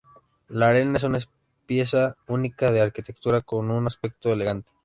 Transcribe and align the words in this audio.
La 0.47 0.69
arena 0.69 0.97
es 0.97 1.03
una 1.03 1.19
pieza 1.67 2.15
única 2.25 2.71
de 2.71 2.79
la 2.79 2.85
arquitectura 2.85 3.41
con 3.41 3.69
un 3.69 3.85
aspecto 3.85 4.33
elegante. 4.33 4.67